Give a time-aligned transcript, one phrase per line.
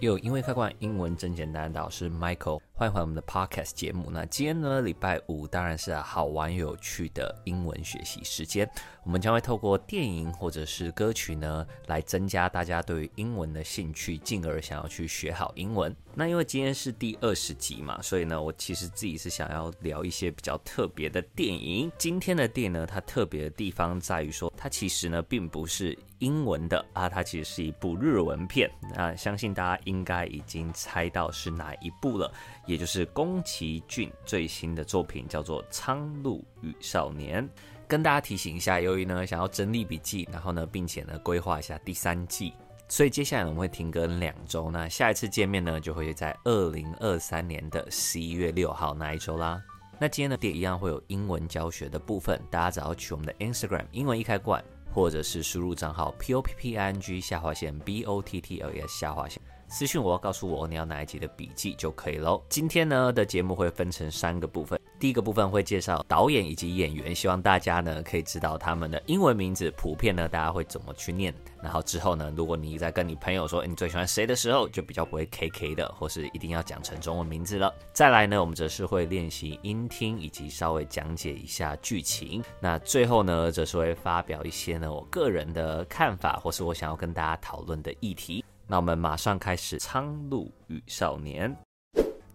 [0.00, 4.08] 又因为开关英文真简单的导师 Michael，欢迎回我们的 Podcast 节目。
[4.12, 8.68] 那今天呢，礼拜五当然是好玩有趣的英文学习时间。
[9.02, 15.92] 我们将会透过电影或者是歌曲呢，来增加大家对于英文的兴趣，进而想要去学好英文。
[16.18, 21.88] 那因为今天是第二十集嘛，所以呢，我其实自己是想要聊一些比较特别的电影。
[21.96, 28.68] 今天的电影呢，它特别的地方在于说，它其实呢并不是英文的啊，它其实是一部日文片。
[28.96, 29.78] 那相信大家。
[29.84, 32.30] 应该已经猜到是哪一部了，
[32.66, 37.46] 也就是宫崎骏最新的作品，叫做《苍鹭与少年》。
[37.86, 42.52] 跟大家提醒一下，由于呢想要整理笔记，然后呢，并且呢规划一下第三季，
[42.88, 44.70] 所以接下来我们会停更两周。
[44.70, 49.62] 那下一次见面呢，就会在二零二三年的十一月六号那一周啦。
[50.00, 58.70] 那今天呢，也一样会有英文教学的部分，大家只要去我们的 Instagram 英文一开罐，或者是输入账号 p o p p i n g 下划线 b o t t l
[58.70, 59.42] s 下划线。
[59.66, 62.42] 私讯我要，告诉我你要哪一集的笔记就可以喽。
[62.48, 71.32] 今天呢的节目会分成三个部分，第一个部分会介绍导演以及演员，希望大家呢可以知道他们的英文名字，普遍呢大家会怎么去念。
[71.62, 77.72] 然后之后呢，如果你在跟你朋友说你最喜欢谁的时候，就比较不会 K K 的，或是一定要讲成中文名字了。
[77.92, 82.42] 再来呢，我们则是会练习音听以及稍微讲解一下剧情。
[82.60, 88.44] 那最后呢，则是会发表一些呢我个人的看法，或是我想要跟大家讨论的议题。
[88.66, 91.50] 那我们马上开始《苍鹭与少年》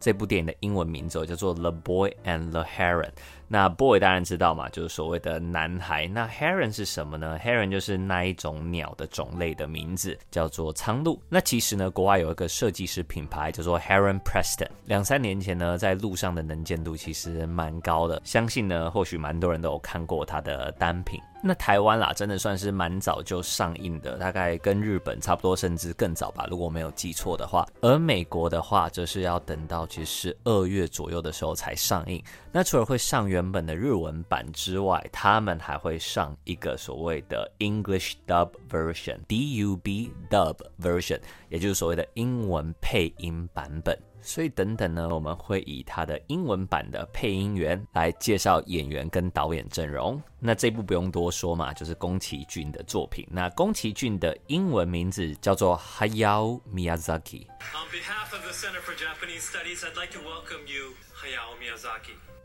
[0.04, 3.06] 这部电影的英文名字叫做《The Boy and the Heron》。
[3.48, 6.08] 那 boy 当然知道嘛，就是所谓的男孩。
[6.08, 11.18] 那 heron 是什么呢？heron 就是那一种鸟的种类的名字，叫做苍鹭。
[11.30, 14.68] 那其实呢，国外有一个设计师品牌叫做 Heron Preston。
[14.88, 21.22] 两三年前呢，在路上的能见度其实蛮高的，相信呢，或许蛮多人都有看过它的单品。
[21.46, 27.68] 那台湾啦，真的算是蛮早就上映的，大概跟日本差不多，甚至更早吧，如果没有记错的话。
[27.82, 32.24] 而美国的话，则是要等到其实二月左右的时候才上映。
[32.50, 44.00] 那除了会上原本的日文版之外，他们还会上一个所谓的 English Dub Version（D-U-B Dub Version），也就是所谓的英文配音版本。
[44.24, 50.22] 所以等等呢，我们会以他的英文版的配音员来介绍演员跟导演阵容。
[50.40, 53.28] 那这部不用多说嘛，就是宫崎骏的作品。
[53.30, 57.46] 那宫崎骏的英文名字叫做 Hayao Miyazaki。
[57.74, 60.96] On behalf of the Center for Japanese Studies, I'd like to welcome you,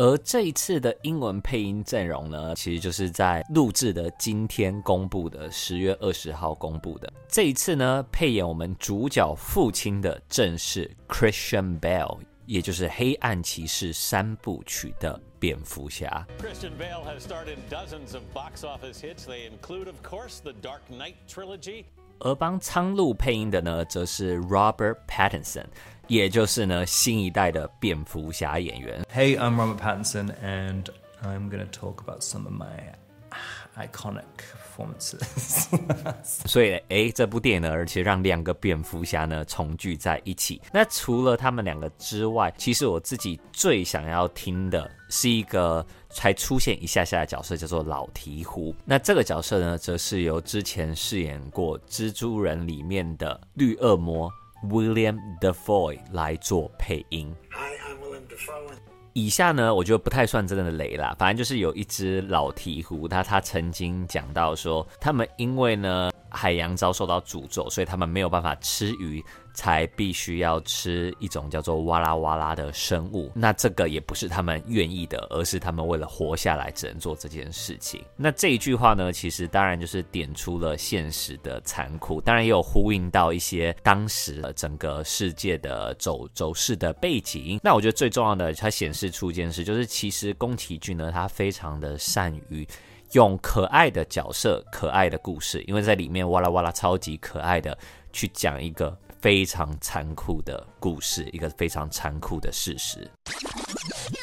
[0.01, 7.13] 而这一次的英文配音阵容呢，其实就是在录制的今天公布的，十月二十号公布的。
[7.29, 16.25] 这一次呢，配演我们主角父亲的正是 Christian Bale，也就是《黑暗骑士》三部曲的蝙蝠侠。
[16.41, 19.27] Christian Bale has starred in dozens of box office hits.
[19.27, 21.87] They include, of course, the Dark Knight trilogy.
[22.21, 25.67] 而帮苍鹭配音的呢，则是 Robert Pattinson。
[26.09, 29.05] 也就是呢，新一代的蝙蝠侠演员。
[29.15, 30.85] Hey, I'm Robert Pattinson, and
[31.23, 32.95] I'm gonna talk about some of my
[33.77, 34.25] iconic
[34.75, 35.67] performances.
[36.49, 40.63] 所以，诶，这部电影呢，而且让两个蝙蝠侠呢重聚在一起。
[40.73, 48.75] 那除了他们两个之外，其实我自己最想要听的是一个才出现一下下的角色，叫做老鹈鹕。
[48.87, 54.33] 那这个角色呢，则是由之前饰演过蜘蛛人里面的绿恶魔。
[54.65, 57.35] William Defoe 来做配音。
[57.51, 58.75] Hi, I'm William Defoe.
[59.15, 69.25] 以下呢，我觉得不太算真的雷啦，反正就是有一只老鹈鹕，他他曾经讲到说，他们因为呢海洋遭受到诅咒，所以他们没有办法吃鱼。
[69.55, 78.01] 才必须要吃一种叫做哇啦哇啦的生物，那这个也不是他们愿意的，而是他们为了活下来只能做这件事情。
[78.15, 87.59] 那这一句话呢，其实当然就是点出了现实的残酷，当然也有呼应到一些当时整个世界的走走势的背景。
[87.61, 92.65] 那我觉得最重要的，它显示出一件事，就是其实宫崎骏呢，他非常的善于
[93.13, 97.77] 用可爱的角色、可爱的故事，因为在里面哇啦哇啦超级可爱的
[98.13, 98.97] 去讲一个。
[99.21, 103.11] 非常残酷的故事，一个非常残酷的事实。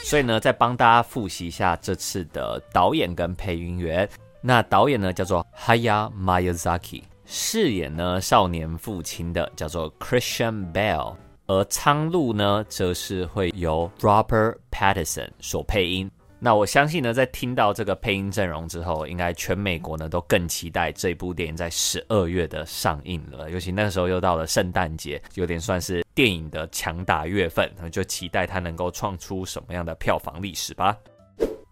[0.06, 4.10] 所以呢，再帮大家复习一下这次的导演跟配音员。
[4.40, 11.18] 那导演呢叫做 Hayao Miyazaki，饰演呢少年父亲的叫做 Christian Bale，
[11.48, 16.10] 而苍鹭呢则是会由 Robert Pattinson 所配音。
[16.46, 23.50] 那我相信呢，在听到这个配音阵容之后，应该全美国呢都更期待这部电影在十二月的上映了。
[23.50, 30.96] 尤其那时候又到了圣诞节，有点算是电影的强打月份，就期待它能够创出什么样的票房历史吧。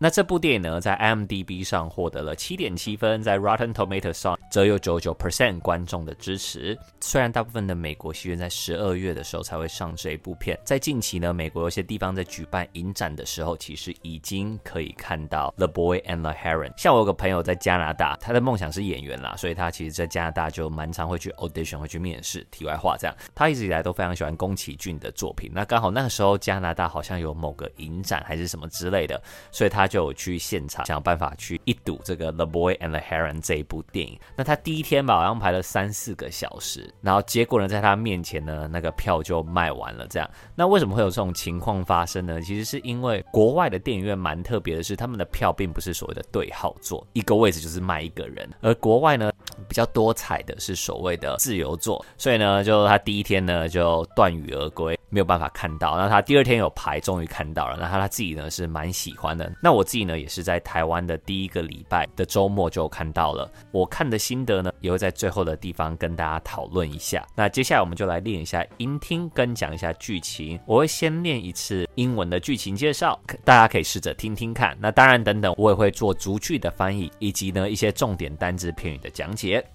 [0.03, 6.77] 那这部电影呢，在 m d b 上获得了七点七分，在 Rotten Tomatoes 上则有九九 percent 观众的支持。
[6.99, 16.71] 虽然大部分的美国戏院在十二月的时候才会上这一部片，在近期呢，美国有些地方在举办影展的时候，其实已经可以看到《The Boy and the Heron》。
[16.75, 22.45] 像我有个朋友在加拿大，他的梦想是演员啦，所以他其实在加拿大就蛮常会去 audition，会去面试。
[22.51, 25.49] 题外话，这样他一直以来都非常喜欢宫崎骏的作品。
[25.53, 34.19] 那刚好那个时候加拿大好像有某个影展还是什么之类的，所以他就有去现场想办法去一睹这个《The Boy and the Heron》这一部电影。
[34.35, 40.07] 那他第一天吧，好像排了三四个小时，然后结果呢，在他面前呢，那个票就卖完了。
[40.07, 42.41] 这样，那为什么会有这种情况发生呢？
[42.41, 49.31] 其实是因为国外的电影院蛮特别的是，他们的票并不是所谓的对号座，一个位置就是卖一个人，而国外呢，
[49.67, 55.95] 比较多彩的是所谓的自由座，所以呢，就他第一天呢就断羽而归，没有办法看到。
[55.97, 57.77] 那他第二天有排，终于看到了。
[57.79, 59.51] 那他他自己呢是蛮喜欢的。
[59.61, 63.51] 那我自己呢也是在台湾的第一个礼拜的周末就看到了。
[63.71, 67.25] 我看的心得呢也会在最后的地方跟大家讨论一下。
[67.35, 70.59] 那接下来我们就来练一下音听跟讲一下剧情。
[70.65, 74.77] 我会先练一次英文的剧情介绍，大家可以试着听听看。
[74.79, 79.65] 那当然，等等我也会做逐句的翻译，以及呢一些重点单字片语的讲解。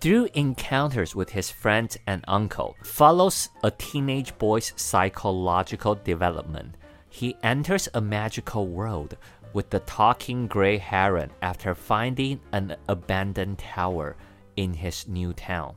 [0.00, 6.72] Through encounters with his friend and uncle, follows a teenage boy's psychological development.
[7.11, 9.15] He enters a magical world
[9.53, 14.15] with the talking gray heron after finding an abandoned tower
[14.55, 15.75] in his new town.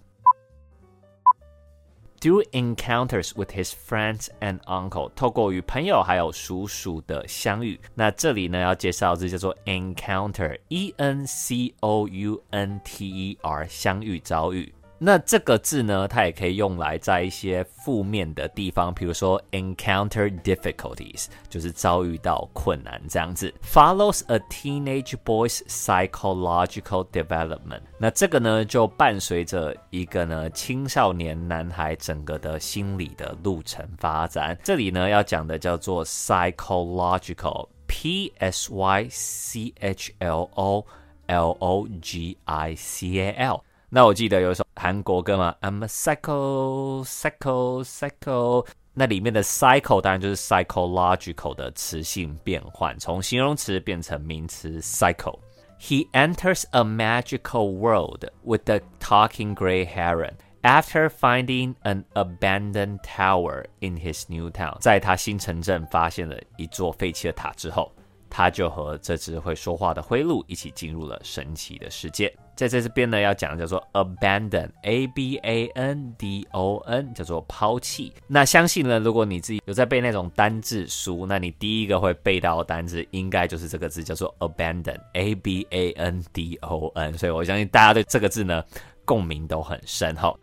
[2.21, 7.81] Through encounters with his friends and uncle，透过与朋友还有叔叔的相遇。
[7.95, 14.74] 那这里呢要介绍的字叫做 encounter，e n c o u n t e r，相遇遭遇。
[15.06, 23.54] 那这个字呢，它也可以用来在一些负面的地方，比如说 encounter difficulties，就是遭遇到困难这样子。
[23.64, 34.58] Follows a teenage boy's psychological development，那这个呢就伴随着一个呢青少年男孩整个的心理的路程发展。
[34.64, 40.84] 这里呢要讲的叫做 psychological，p s y c h l o
[41.28, 43.62] l o g i c a l。
[43.95, 48.67] 那我记得有一首韩国歌嘛，I'm a psycho, psycho, psycho。
[48.93, 61.09] 那里面的 psycho 当然就是 psychological 的词性变换，从形容词变成名词 psycho。He enters a magical world with the talking gray heron after
[61.09, 64.79] finding an abandoned tower in his new town。
[64.81, 67.91] 在他新城镇发现了一座废弃的塔之后，
[68.36, 72.28] 他就和这只会说话的灰鹿一起进入了神奇的世界。
[72.54, 78.12] 在这这边呢，要讲的叫做 abandon，a b a n d o n，叫做抛弃。
[78.28, 87.18] 那相信呢，如果你自己有在背那种单字书，那你第一个会背到的单字应该就是这个字，叫做 abandon，a b a n d o n。
[87.18, 88.62] 所以我相信大家对这个字呢，
[89.05, 90.35] 共鸣都很深哈。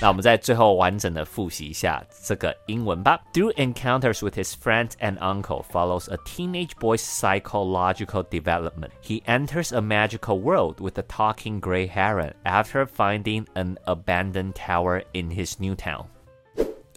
[0.00, 3.18] 那我们在最后完整的复习一下这个英文吧。
[3.32, 8.90] Through encounters with his friend and uncle, follows a teenage boy's psychological development.
[9.02, 15.02] He enters a magical world with a talking gray heron after finding an abandoned tower
[15.12, 16.04] in his new town.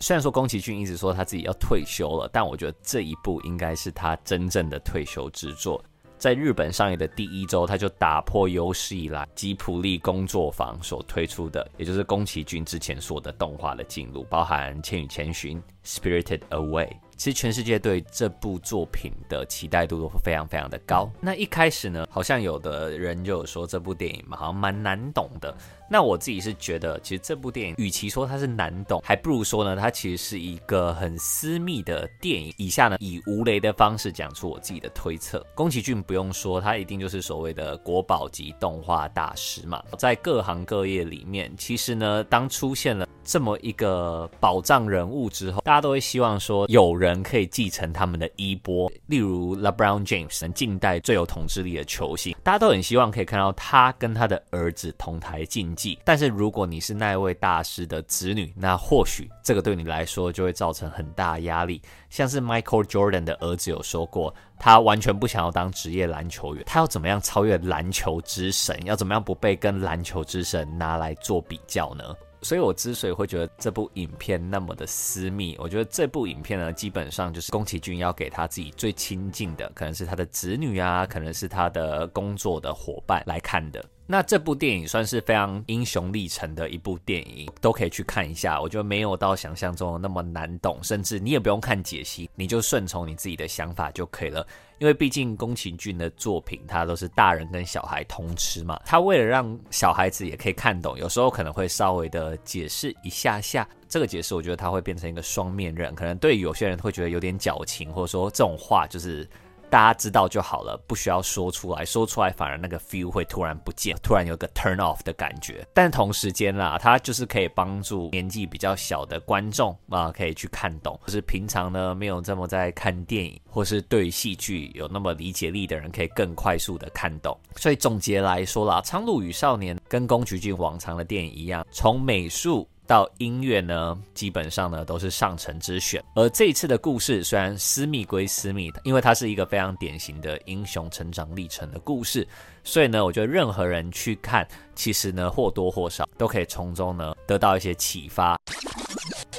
[0.02, 5.82] 虽然说宫崎骏一直说他自己要退休了，但我觉得这一部应该是他真正的退休之作。
[6.25, 16.89] 在日本上映的第一周，他就打破有史以来吉普力工作坊所推出的，也就是宫崎骏之前所的动画的进度，包含《千与千寻》（Spirited Away）。
[17.19, 21.11] 其实全世界对这部作品的期待度都非常非常的高。
[21.21, 25.55] 那一开始呢，好像有的人就有说这部电影嘛，好像蛮难懂的。
[25.89, 32.53] 那我自己是觉得，其实这部电影与其说它是难懂，还不如说呢，它其实是一个很私密的电影。
[32.57, 35.45] 以下呢，以无雷的方式讲出我自己的推测。
[35.55, 39.83] 宫崎骏不用说，他一定就是所谓的国宝级动画大师嘛。
[39.99, 48.91] 在各行各业里面，其实呢，当出现了这么一个宝藏人物之后，大家都会希望说有人可以继承他们的衣钵。
[49.07, 55.84] 例如 LeBron James，近代最有统治力的球星，大家都很希望可以看到他跟他的儿子同台竞技。
[56.05, 61.83] 但是如果你是那位大师的子女，那或许这个对你来说就会造成很大压力。
[62.09, 68.79] 像是 Michael Jordan 的儿子有说过，他完全不想要当职业篮球员，他要怎么样超越篮球之神？
[68.85, 72.05] 要怎么样不被跟篮球之神拿来做比较呢？
[72.43, 83.83] 所以，我之所以会觉得这部影片那么的私密，我觉得这部影片呢，基本上就是宫崎骏要给他自己最亲近的，可能是他的子女啊，可能是他的工作的伙伴来看的。
[84.07, 88.61] 那这部电影算是非常英雄历程的一部电影，都可以去看一下。
[88.61, 94.47] 我觉得没有到想象中的那么难懂，甚至你也不用看解析，你就顺从你自己的想法就可以了。
[94.79, 98.79] 因为毕竟宫崎骏的作品，它都是大人跟小孩通吃嘛。
[98.85, 103.67] 他为了让小孩子也可以看懂，有时候可能会稍微的解释一下下。
[103.89, 109.27] 这个解释，我觉得他会变成一个双面刃，可能对有些人会觉得有点矫情，或者说这种话就是。
[109.75, 115.67] 大家知道就好了，不需要说出来，说出来反而那个 feel 会突然不见，突然有个 turn off 的感觉。
[115.75, 127.37] 但同时间啦，它就是可以帮助年纪比较小的观众啊，可以去看懂，就是平常呢没有这么在看电影，或是对戏剧有那么理解力的人，可以更快速的看懂。
[127.57, 132.69] 所以总结来说啦，《苍鹭与少年》跟宫崎骏往常的电影一样，从美术。
[132.87, 136.03] 到音乐呢，基本上呢都是上乘之选。
[136.15, 142.27] 而这一次的故事虽然私密归私密，因为它是一个非常典型的英雄成长历程的故事，
[142.63, 148.39] 所以呢，我觉得任何人去看，其实呢或多或少都可以从中呢得到一些启发。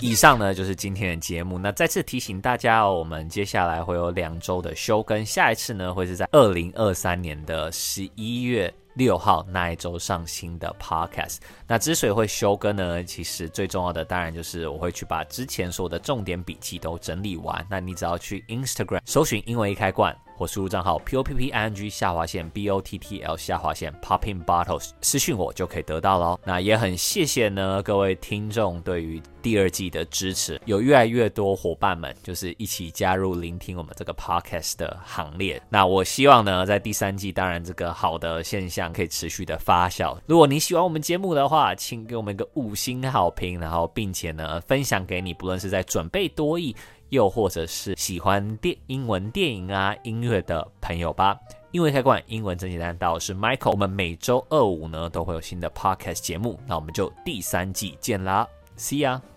[0.02, 1.58] 以上呢就是今天的节目。
[1.58, 8.74] 那再次提醒大家哦，我们接下来会有两周的休更，下一次呢会是在二零二三年的十一月。
[8.96, 11.38] 六号那一周上新的 podcast，
[11.68, 17.66] 那之所以会休更呢，其实最重要的当然就是我会去把之前所有的重点笔记都整理完。
[17.70, 20.16] 那你只要去 Instagram 搜寻英文一开罐。
[20.38, 24.44] 或输入账号 p o p p i n g 下划线 b o t t l 下划线 popping
[24.44, 26.40] bottles 私讯我就可以得到喽。
[26.44, 35.62] 那也很谢谢呢各位听众对于第二季的支持，有越来越多伙伴们就是一起加入聆听我们这个 podcast 的行列。
[35.70, 40.18] 那我希望呢在第三季，当然这个好的现象可以持续的发酵。
[40.26, 46.76] 如果你喜欢我们节目的话，请给我们一个五星好评，然后并且呢分享给你，不论是在准备多益。
[47.10, 51.38] 又或者是喜欢电英文电影啊、音乐的朋友吧。
[51.72, 53.72] 英文开关，英文真简单，我是 Michael。
[53.72, 58.48] 我们每周二五呢都会有新的 Podcast 节目，那我们就第三季见啦
[58.78, 59.35] ，See ya。